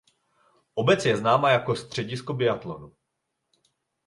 [0.75, 2.91] Obec je známa jako středisko biatlonu.